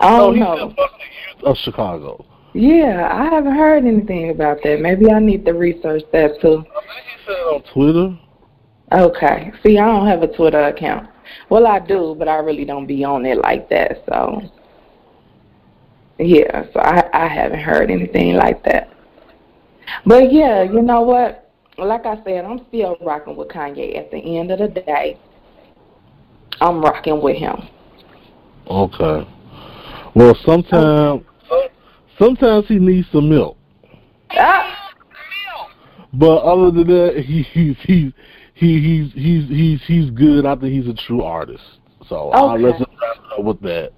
[0.00, 0.68] I don't no, know.
[0.70, 2.24] Fuck the youth of Chicago.
[2.54, 4.80] Yeah, I haven't heard anything about that.
[4.80, 6.64] Maybe I need to research that too.
[6.66, 8.18] I think he said it on Twitter.
[8.92, 9.52] Okay.
[9.62, 11.08] See, I don't have a Twitter account.
[11.50, 14.02] Well, I do, but I really don't be on it like that.
[14.08, 14.40] So,
[16.18, 16.64] yeah.
[16.72, 18.90] So I I haven't heard anything like that.
[20.04, 21.50] But yeah, you know what?
[21.78, 23.96] Like I said, I'm still rocking with Kanye.
[23.96, 25.18] At the end of the day,
[26.60, 27.68] I'm rocking with him.
[28.68, 29.26] Okay.
[30.14, 31.22] Well, sometimes
[32.18, 33.56] sometimes he needs some milk.
[34.30, 34.92] Ah,
[36.12, 38.12] But other than that, he he's he's
[38.54, 40.44] he he's he's he's he's good.
[40.44, 41.62] I think he's a true artist.
[42.08, 43.92] So I'll let's wrap up with that.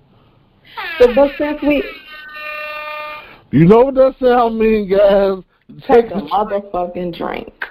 [0.99, 1.83] so, but since we
[3.51, 5.43] You know what that sound mean, guys?
[5.87, 7.65] take a motherfucking drink.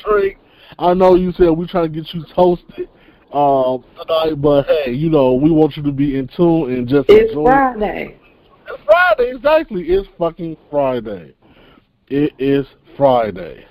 [0.00, 0.36] straight.
[0.78, 2.88] I know you said we trying to get you toasted
[3.32, 7.08] um, tonight, but hey, you know we want you to be in tune and just
[7.08, 7.44] It's enjoy.
[7.44, 8.18] Friday.
[8.68, 9.82] It's Friday, exactly.
[9.84, 11.34] It's fucking Friday.
[12.08, 13.64] It is Friday.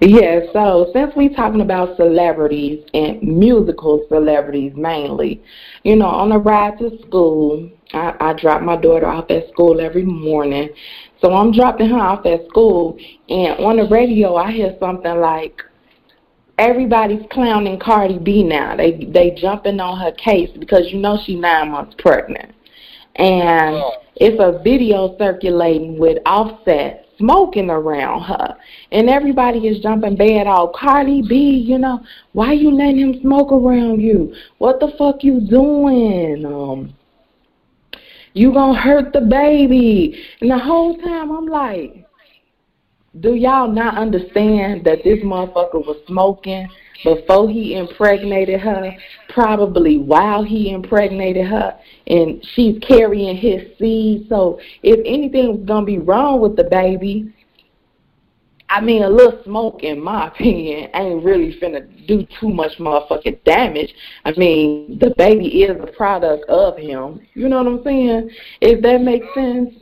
[0.00, 5.42] Yeah, so since we talking about celebrities and musical celebrities mainly,
[5.82, 9.80] you know, on the ride to school, I, I drop my daughter off at school
[9.80, 10.70] every morning.
[11.20, 15.62] So I'm dropping her off at school, and on the radio I hear something like,
[16.58, 18.76] everybody's clowning Cardi B now.
[18.76, 22.54] They they jumping on her case because you know she's nine months pregnant,
[23.16, 23.82] and
[24.16, 28.56] it's a video circulating with Offset smoking around her,
[28.92, 30.74] and everybody is jumping bad out.
[30.74, 31.34] Cardi B,
[31.66, 34.34] you know, why you letting him smoke around you?
[34.58, 36.44] What the fuck you doing?
[36.44, 36.94] Um,
[38.34, 40.24] you gonna hurt the baby.
[40.40, 42.03] And the whole time I'm like,
[43.20, 46.68] do y'all not understand that this motherfucker was smoking
[47.04, 48.96] before he impregnated her,
[49.28, 54.26] probably while he impregnated her, and she's carrying his seed.
[54.28, 57.32] So if anything was gonna be wrong with the baby,
[58.68, 63.44] I mean, a little smoke, in my opinion, ain't really finna do too much motherfucking
[63.44, 63.94] damage.
[64.24, 67.20] I mean, the baby is a product of him.
[67.34, 68.30] You know what I'm saying?
[68.60, 69.74] If that makes sense.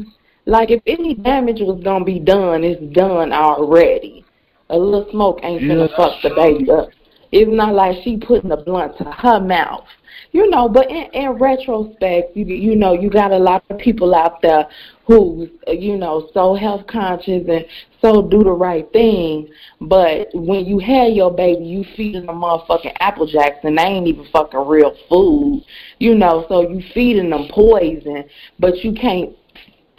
[0.47, 4.25] Like, if any damage was gonna be done, it's done already.
[4.71, 5.87] A little smoke ain't Yeah.
[5.97, 6.91] fuck the baby up.
[7.31, 9.87] It's not like she putting a blunt to her mouth.
[10.33, 14.15] You know, but in, in retrospect, you you know, you got a lot of people
[14.15, 14.67] out there
[15.07, 17.67] who's you know so health conscious and
[18.01, 19.49] so do the right thing.
[19.81, 24.09] But when you had your baby, you feeding them motherfucking apple jacks and they ain't
[24.09, 25.65] even fucking real food.
[25.99, 28.25] You know, so you feeding them poison,
[28.59, 29.35] but you can't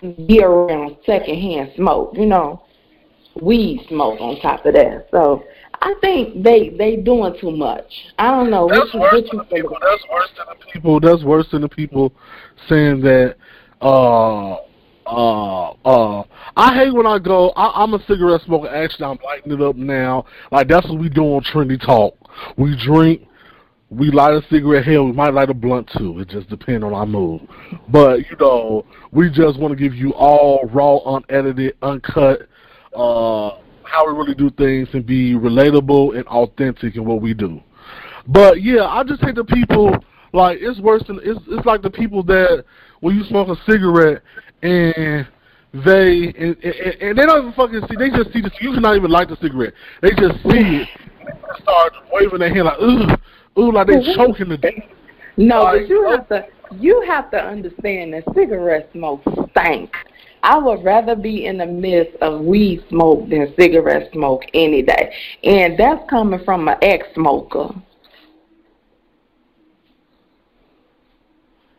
[0.04, 2.12] be around secondhand smoke.
[2.16, 2.63] You know,
[3.42, 5.08] weed smoke on top of that.
[5.12, 5.44] So
[5.82, 7.86] I think they they doing too much.
[8.20, 8.66] I don't know.
[8.66, 9.78] What That's you, worse what than you the think people.
[9.82, 11.00] That's worse than the people.
[11.00, 12.13] That's worse than the people
[12.70, 13.36] saying that.
[13.82, 14.56] Uh,
[15.06, 16.24] uh, uh.
[16.56, 17.50] I hate when I go.
[17.50, 18.70] I, I'm a cigarette smoker.
[18.70, 20.26] Actually, I'm lighting it up now.
[20.52, 22.16] Like that's what we do on Trendy Talk.
[22.58, 23.28] We drink.
[23.97, 24.86] We light a cigarette.
[24.86, 26.19] here, we might light a blunt too.
[26.19, 27.47] It just depends on our mood.
[27.89, 32.47] But you know, we just want to give you all raw, unedited, uncut.
[32.95, 37.62] Uh, how we really do things and be relatable and authentic in what we do.
[38.27, 39.95] But yeah, I just hate the people.
[40.32, 41.39] Like it's worse than it's.
[41.47, 42.65] It's like the people that
[43.01, 44.23] when you smoke a cigarette
[44.63, 45.27] and
[45.86, 47.95] they and, and, and they don't even fucking see.
[47.97, 48.51] They just see this.
[48.60, 49.73] You cannot even light the cigarette.
[50.01, 50.89] They just see it.
[51.19, 53.15] They start waving their hand like ooh,
[53.58, 54.74] ooh, like they choking death.
[55.38, 56.12] No, Like, but you oh.
[56.12, 56.48] have to
[56.80, 59.94] you have to understand that cigarette smoke stank.
[60.42, 65.13] I would rather be in the midst of weed smoke than cigarette smoke any day.
[65.44, 67.70] And that's coming from an ex smoker.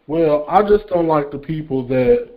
[0.06, 2.30] Well, I just don't like the people that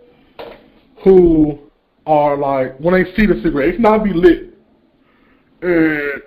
[1.04, 1.58] who
[2.06, 4.54] are like when they see the cigarette, it's not be lit,
[5.62, 6.22] and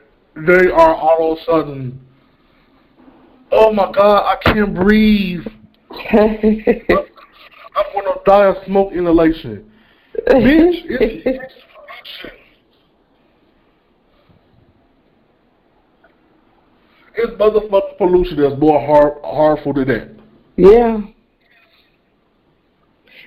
[0.48, 2.00] they are all of a sudden,
[3.52, 5.46] oh my god, I can't breathe.
[6.12, 9.72] I'm gonna die of smoke inhalation.
[10.28, 11.54] Bitch, it's, it's
[17.16, 20.10] It's motherfucking pollution that's more hard, harmful than that.
[20.56, 21.02] Yeah.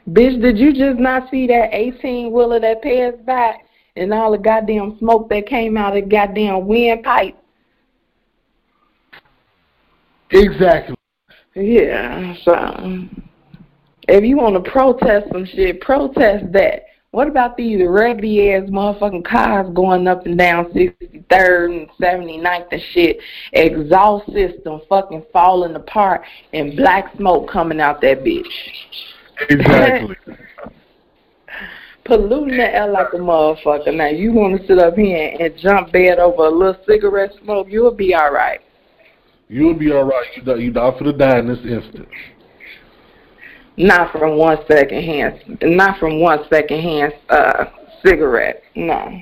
[0.09, 3.57] Bitch, did you just not see that 18 wheeler that passed by
[3.97, 7.37] and all the goddamn smoke that came out of the goddamn windpipe?
[10.31, 10.97] Exactly.
[11.55, 13.09] Yeah, so
[14.09, 16.87] if you want to protest some shit, protest that.
[17.13, 22.83] What about these raggedy ass motherfucking cars going up and down 63rd and 79th and
[22.91, 23.19] shit?
[23.53, 28.51] Exhaust system fucking falling apart and black smoke coming out that bitch.
[29.49, 30.17] Exactly.
[32.05, 33.95] Polluting the air like a motherfucker.
[33.95, 37.69] Now, you want to sit up here and jump bed over a little cigarette smoke,
[37.71, 38.61] you'll be all right.
[39.49, 40.27] You'll be all right.
[40.37, 42.09] You you not for the die in this instant.
[43.77, 45.59] Not from one second hand.
[45.63, 47.67] Not from one second hand uh,
[48.05, 48.63] cigarette.
[48.75, 49.21] No.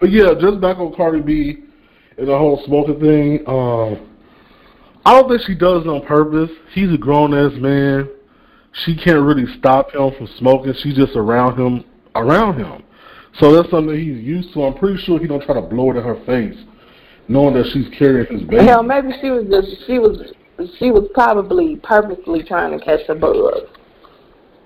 [0.00, 1.62] But yeah, just back on Cardi B
[2.18, 3.44] and the whole smoking thing.
[3.46, 4.08] Um,
[5.04, 6.50] I don't think she does it on purpose.
[6.74, 8.08] He's a grown ass man
[8.72, 10.74] she can't really stop him from smoking.
[10.74, 11.84] She's just around him,
[12.14, 12.82] around him.
[13.38, 14.64] So that's something he's used to.
[14.64, 16.56] I'm pretty sure he don't try to blow it in her face,
[17.28, 18.64] knowing that she's carrying his baby.
[18.64, 20.32] Hell, maybe she was just she was
[20.78, 23.68] she was probably purposely trying to catch a bug.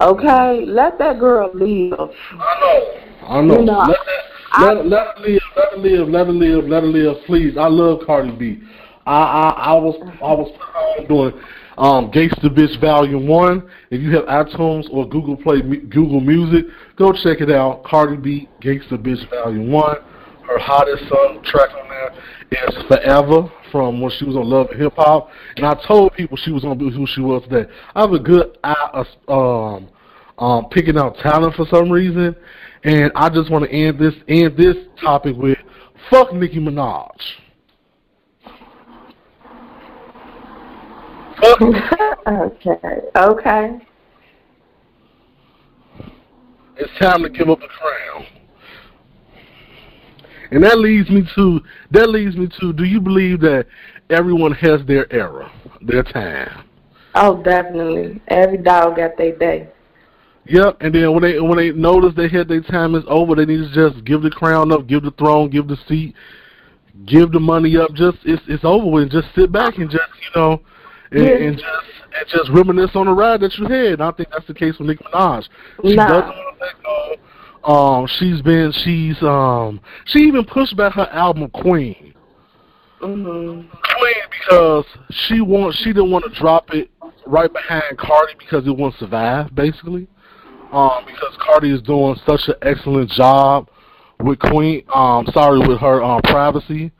[0.00, 2.10] Okay, let that girl live.
[2.32, 3.28] I know.
[3.28, 3.58] I know.
[3.60, 3.98] You know let,
[4.52, 5.42] I, let, let her live.
[5.56, 6.08] Let her live.
[6.08, 6.64] Let her live.
[6.68, 7.16] Let her live.
[7.26, 7.56] Please.
[7.56, 8.62] I love Cardi B.
[9.06, 11.32] I I I was I was doing
[11.78, 13.70] um, Gangsta Bitch Volume 1.
[13.90, 16.66] If you have iTunes or Google Play, Google Music,
[16.96, 17.84] go check it out.
[17.84, 19.96] Cardi B, Gangsta Bitch Volume 1.
[20.46, 22.14] Her hottest song track on there
[22.50, 25.28] is Forever from when she was on Love and Hip Hop.
[25.56, 27.70] And I told people she was going to be who she was today.
[27.94, 29.88] I have a good eye um,
[30.38, 32.36] um, picking out talent for some reason.
[32.84, 35.58] And I just want to end this end this topic with
[36.10, 37.10] fuck Nicki Minaj.
[42.26, 43.00] okay.
[43.16, 43.78] Okay.
[46.78, 48.35] It's time to give up the crown.
[50.50, 53.66] And that leads me to that leads me to do you believe that
[54.10, 55.50] everyone has their era,
[55.82, 56.64] their time?
[57.14, 58.20] Oh, definitely.
[58.28, 59.68] Every dog got their day.
[60.48, 63.46] Yep, and then when they when they notice they had their time is over, they
[63.46, 66.14] need to just give the crown up, give the throne, give the seat,
[67.06, 67.92] give the money up.
[67.94, 69.10] Just it's it's over with.
[69.10, 70.60] Just sit back and just you know
[71.10, 71.30] and, yeah.
[71.30, 71.66] and just
[72.18, 73.94] and just reminisce on the ride that you had.
[73.94, 75.48] And I think that's the case with Nicki Minaj.
[75.82, 76.08] She nah.
[76.08, 77.16] doesn't want to let go.
[77.66, 82.14] Um, she's been she's um she even pushed back her album Queen.
[83.02, 83.68] Mm-hmm.
[83.68, 86.90] Queen because she wants she didn't want to drop it
[87.26, 90.06] right behind Cardi because it won't survive basically.
[90.72, 93.68] Um, because Cardi is doing such an excellent job
[94.20, 94.84] with Queen.
[94.94, 96.92] Um, sorry with her um privacy.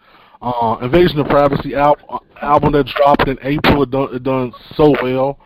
[0.42, 3.84] Uh, Invasion of Privacy album, album that dropped in April.
[3.84, 5.38] It done, it done so well.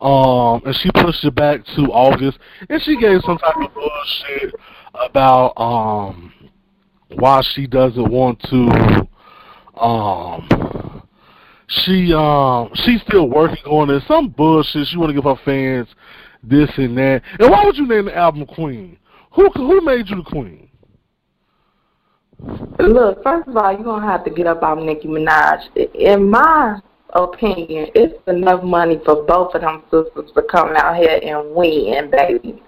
[0.00, 4.54] Um, and she pushed it back to August, and she gave some type of bullshit
[4.94, 6.32] about um
[7.08, 9.08] why she doesn't want to.
[9.78, 11.02] Um,
[11.68, 14.02] she um she's still working on it.
[14.08, 14.86] Some bullshit.
[14.86, 15.88] She want to give her fans
[16.42, 17.22] this and that.
[17.38, 18.96] And why would you name the album Queen?
[19.32, 20.68] Who who made you the queen?
[22.78, 25.94] Look, first of all, you're gonna have to get up on Nicki Minaj.
[25.94, 26.80] In my
[27.14, 32.10] opinion, it's enough money for both of them sisters to come out here and win,
[32.10, 32.62] baby.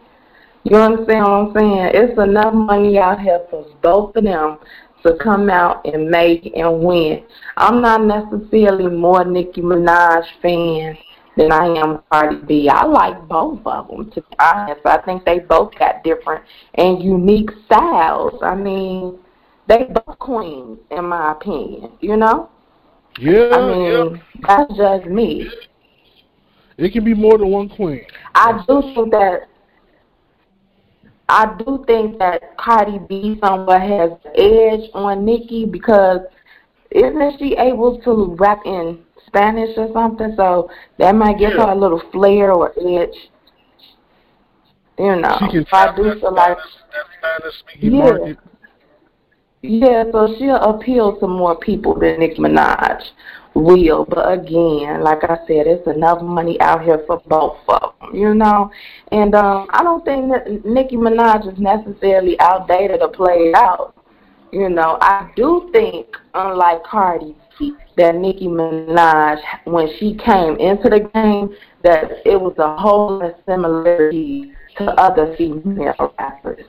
[0.64, 1.90] You understand what I'm saying?
[1.94, 4.58] It's enough money out here for both of them
[5.04, 7.24] to come out and make and win.
[7.56, 10.96] I'm not necessarily more Nicki Minaj fan
[11.36, 12.68] than I am Cardi B.
[12.68, 14.82] I like both of them, to be honest.
[14.84, 16.44] I think they both got different
[16.74, 18.40] and unique styles.
[18.42, 19.18] I mean,
[19.66, 21.92] they both queens, in my opinion.
[22.00, 22.50] You know.
[23.18, 23.48] Yeah.
[23.52, 24.22] I mean, yeah.
[24.46, 25.50] that's just me.
[26.78, 28.04] It can be more than one queen.
[28.34, 29.48] I do think that.
[31.28, 36.20] I do think that Cardi B somewhat has edge on Nicki because
[36.90, 40.34] isn't she able to rap in Spanish or something?
[40.36, 41.66] So that might give yeah.
[41.66, 43.16] her a little flair or edge.
[44.98, 46.58] You know, She can I do feel like
[47.18, 48.04] Spanish speaking Yeah.
[48.04, 48.38] market.
[49.62, 53.00] Yeah, so she'll appeal to more people than Nicki Minaj
[53.54, 54.04] will.
[54.04, 58.34] But again, like I said, it's enough money out here for both of them, you
[58.34, 58.72] know.
[59.12, 63.94] And um, I don't think that Nicki Minaj is necessarily outdated or played out.
[64.50, 67.36] You know, I do think, unlike Cardi
[67.96, 74.52] that Nicki Minaj, when she came into the game, that it was a whole similarity
[74.78, 76.66] to other female rappers.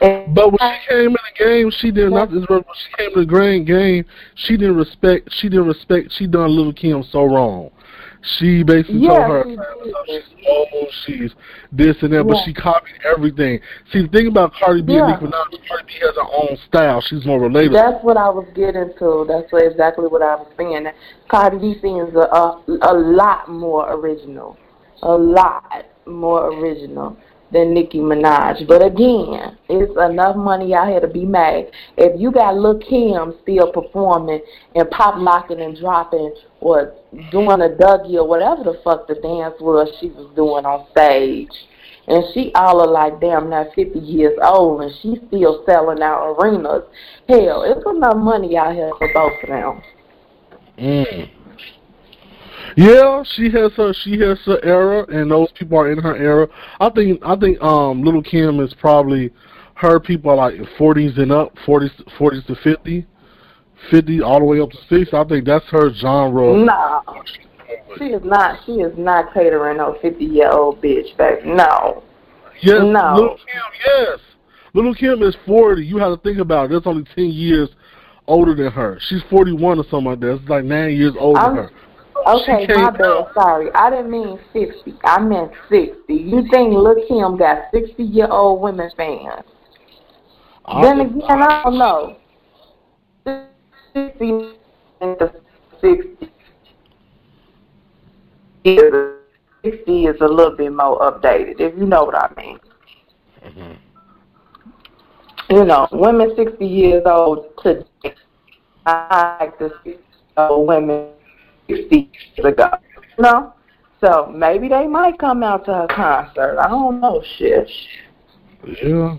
[0.00, 2.30] But when she came in the game, she did not.
[2.30, 5.28] When she came in the grand game, she didn't respect.
[5.32, 6.12] She didn't respect.
[6.16, 7.70] She done Little Kim so wrong.
[8.38, 9.56] She basically told her she
[10.06, 11.30] she's old, she's
[11.72, 12.42] this and that, but Yeah.
[12.44, 13.60] she copied everything.
[13.90, 15.04] See, the thing about Cardi B Yeah.
[15.04, 17.00] and Nicki Minaj, Cardi B has her own style.
[17.00, 17.72] She's more relatable.
[17.72, 19.24] That's what I was getting to.
[19.26, 20.86] That's what, exactly what I was saying.
[21.28, 24.58] Cardi B seems a, a a lot more original,
[25.02, 27.16] a lot more original
[27.52, 28.66] than Nicki Minaj.
[28.66, 31.70] But again, it's enough money out here to be made.
[31.96, 34.40] If you got Lil Kim still performing
[34.74, 36.94] and pop locking and dropping or
[37.30, 41.50] doing a Dougie or whatever the fuck the dance was she was doing on stage.
[42.06, 46.34] And she all of like damn now fifty years old and she's still selling out
[46.34, 46.82] arenas.
[47.28, 49.82] Hell, it's enough money out here for both of them.
[50.78, 51.39] Mm.
[52.76, 56.48] Yeah, she has her she has her era, and those people are in her era.
[56.80, 59.30] I think I think um Little Kim is probably
[59.74, 63.06] her people are like forties and up, 40s, 40s to 50,
[63.90, 65.12] 50 all the way up to six.
[65.14, 66.54] I think that's her genre.
[66.56, 67.02] No.
[67.98, 71.44] She is not she is not catering to no fifty year old bitch back.
[71.44, 72.02] No.
[72.62, 73.14] Yes, No.
[73.14, 74.18] Little Kim, yes.
[74.74, 75.84] Little Kim is forty.
[75.84, 76.74] You have to think about it.
[76.74, 77.68] That's only ten years
[78.28, 78.98] older than her.
[79.08, 80.34] She's forty one or something like that.
[80.34, 81.70] It's like nine years older I'm- than her.
[82.26, 83.26] Okay, She my bad.
[83.34, 84.94] Sorry, I didn't mean sixty.
[85.04, 86.14] I meant sixty.
[86.14, 89.44] You think Lil Kim got sixty year old women fans?
[90.66, 92.16] I- then again, I don't know.
[93.94, 94.54] Sixty
[95.00, 95.32] into
[95.80, 96.32] sixty.
[98.64, 99.16] is-
[99.62, 102.58] Sixty is a little bit more updated, if you know what I mean.
[103.44, 103.76] Mhm.
[105.50, 108.14] You know, women sixty years old today,
[108.86, 110.00] I like the sixty
[110.38, 111.08] old women
[111.76, 112.70] sixty years ago.
[113.18, 113.52] You know,
[114.00, 116.58] so maybe they might come out to a concert.
[116.58, 117.70] I don't know, shit.
[118.82, 119.16] Yeah.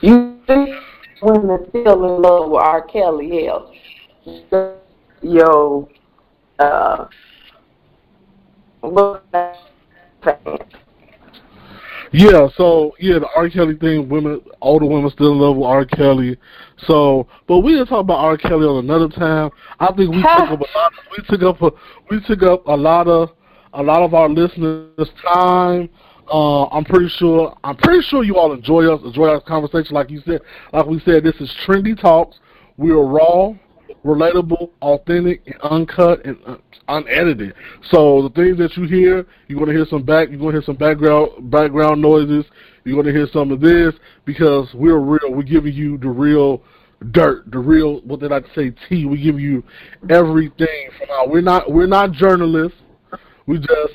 [0.00, 0.74] You think
[1.22, 2.82] women still in love with R.
[2.82, 3.46] Kelly?
[3.46, 3.72] Hell,
[5.22, 5.88] yo,
[6.58, 7.06] uh,
[8.80, 9.58] what's that
[10.24, 10.58] saying?
[12.12, 13.50] Yeah, so yeah, the R.
[13.50, 15.84] Kelly thing, women, older women still in love with R.
[15.84, 16.36] Kelly.
[16.86, 18.36] So, but we didn't talk about R.
[18.36, 19.50] Kelly on another time.
[19.78, 20.92] I think we took up a lot.
[21.16, 21.70] We took up a,
[22.10, 23.30] we took up a lot of
[23.74, 25.88] a lot of our listeners' time.
[26.30, 27.56] Uh, I'm pretty sure.
[27.64, 29.94] I'm pretty sure you all enjoy us, enjoy our conversation.
[29.94, 30.40] Like you said,
[30.72, 32.38] like we said, this is trendy talks.
[32.76, 33.54] We are raw,
[34.08, 36.56] relatable, authentic, and uncut and uh,
[36.88, 37.54] unedited.
[37.90, 40.30] So the things that you hear, you're gonna hear some back.
[40.30, 42.46] You're gonna hear some background background noises.
[42.84, 43.94] You're gonna hear some of this
[44.24, 45.30] because we're real.
[45.32, 46.62] We're giving you the real
[47.12, 48.72] dirt, the real what did I say?
[48.88, 49.04] Tea.
[49.04, 49.62] We give you
[50.08, 51.28] everything from our.
[51.28, 52.78] We're not we're not journalists.
[53.46, 53.94] We just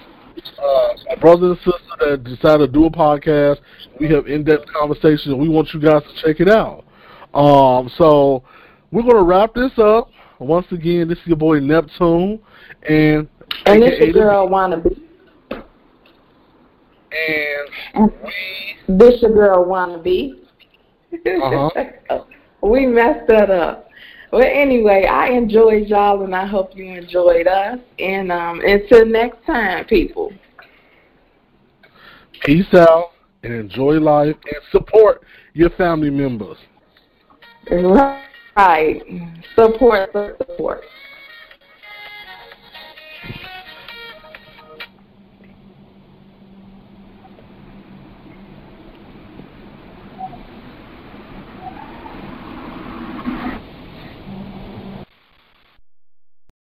[0.60, 3.58] uh, brother and sister that decided to do a podcast.
[4.00, 5.36] We have in-depth conversations.
[5.36, 6.86] We want you guys to check it out.
[7.34, 8.44] Um, so
[8.94, 10.10] we're gonna wrap this up.
[10.40, 12.40] Once again, this is your boy Neptune,
[12.88, 13.28] and
[13.66, 15.00] And this AKA your girl wannabe.
[17.98, 20.34] and we This your girl wannabe.
[21.14, 22.24] Uh-huh.
[22.62, 23.90] we messed that up.
[24.32, 27.80] Well, anyway, I enjoyed y'all, and I hope you enjoyed us.
[28.00, 30.32] And um, until next time, people.
[32.44, 33.12] peace out
[33.44, 35.24] and enjoy life and support
[35.54, 36.58] your family members.
[38.56, 39.02] Right.
[39.56, 40.84] Support, support.